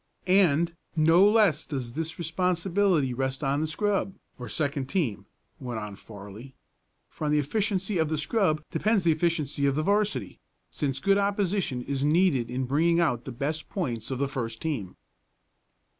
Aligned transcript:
"And, 0.25 0.75
no 0.95 1.23
less 1.29 1.67
does 1.67 1.93
this 1.93 2.17
responsibility 2.17 3.13
rest 3.13 3.43
on 3.43 3.61
the 3.61 3.67
scrub, 3.67 4.15
or 4.39 4.49
second 4.49 4.87
team," 4.87 5.27
went 5.59 5.79
on 5.79 5.95
Farley. 5.95 6.55
"For 7.07 7.25
on 7.25 7.31
the 7.31 7.37
efficiency 7.37 7.99
of 7.99 8.09
the 8.09 8.17
scrub 8.17 8.63
depends 8.71 9.03
the 9.03 9.11
efficiency 9.11 9.67
of 9.67 9.75
the 9.75 9.83
'varsity, 9.83 10.39
since 10.71 10.97
good 10.99 11.19
opposition 11.19 11.83
is 11.83 12.03
needed 12.03 12.49
in 12.49 12.65
bringing 12.65 12.99
out 12.99 13.25
the 13.25 13.31
best 13.31 13.69
points 13.69 14.09
of 14.09 14.17
the 14.17 14.27
first 14.27 14.59
team." 14.59 14.95